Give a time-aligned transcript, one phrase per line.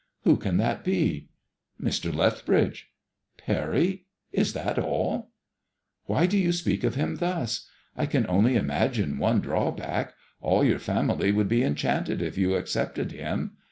[0.23, 1.29] ••Who can that be?
[1.83, 2.11] •* Mr.
[2.11, 2.89] Lethbridge.""
[3.45, 3.89] Parry
[4.35, 5.29] I Is that all?"
[6.07, 7.69] "Why do you speak of him thus?
[7.95, 10.15] I can only imagine one drawback.
[10.41, 13.57] All your family would be enchanted if you accepted him.